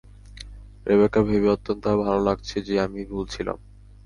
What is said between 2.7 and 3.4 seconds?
আমি ভুল